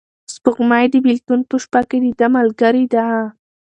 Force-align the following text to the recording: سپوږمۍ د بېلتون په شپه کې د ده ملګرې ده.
سپوږمۍ 0.33 0.85
د 0.91 0.95
بېلتون 1.05 1.39
په 1.49 1.55
شپه 1.63 1.81
کې 1.89 1.97
د 2.03 2.07
ده 2.19 2.27
ملګرې 2.37 2.85
ده. 2.93 3.05